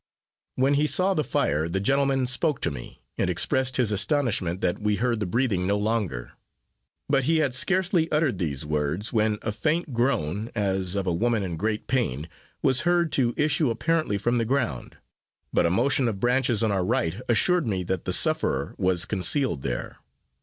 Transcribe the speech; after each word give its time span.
When 0.55 0.73
he 0.73 0.87
saw 0.87 1.13
the 1.13 1.23
fire, 1.23 1.69
the 1.69 1.79
gentleman 1.79 2.25
spoke 2.25 2.59
to 2.61 2.71
me, 2.71 3.03
and 3.19 3.29
expressed 3.29 3.77
his 3.77 3.91
astonishment 3.91 4.59
that 4.61 4.81
we 4.81 4.95
heard 4.95 5.19
the 5.19 5.27
breathing 5.27 5.67
no 5.67 5.77
longer; 5.77 6.31
but 7.07 7.25
he 7.25 7.37
had 7.37 7.53
scarcely 7.53 8.11
uttered 8.11 8.39
these 8.39 8.65
words, 8.65 9.13
when 9.13 9.37
a 9.43 9.51
faint 9.51 9.93
groan, 9.93 10.49
as 10.55 10.95
of 10.95 11.05
a 11.05 11.13
woman 11.13 11.43
in 11.43 11.55
great 11.55 11.85
pain, 11.85 12.27
was 12.63 12.81
heard 12.81 13.11
to 13.11 13.35
issue 13.37 13.69
apparently 13.69 14.17
from 14.17 14.39
the 14.39 14.43
ground; 14.45 14.97
but 15.53 15.67
a 15.67 15.69
motion 15.69 16.07
of 16.07 16.19
branches 16.19 16.63
on 16.63 16.71
our 16.71 16.83
right 16.83 17.21
assured 17.29 17.67
me 17.67 17.83
that 17.83 18.05
the 18.05 18.11
sufferer 18.13 18.73
was 18.79 19.05
concealed 19.05 19.61
there. 19.61 19.97